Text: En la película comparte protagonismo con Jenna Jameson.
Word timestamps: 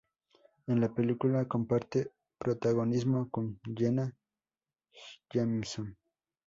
En 0.65 0.81
la 0.81 0.91
película 0.95 1.47
comparte 1.47 2.11
protagonismo 2.39 3.29
con 3.29 3.59
Jenna 3.77 4.11
Jameson. 5.31 5.95